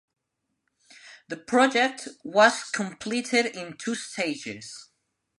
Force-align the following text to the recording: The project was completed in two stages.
The 1.27 1.37
project 1.37 2.07
was 2.23 2.63
completed 2.71 3.45
in 3.55 3.77
two 3.77 3.93
stages. 3.93 4.87